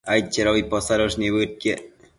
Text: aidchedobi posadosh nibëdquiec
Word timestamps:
aidchedobi 0.13 0.63
posadosh 0.71 1.19
nibëdquiec 1.25 1.87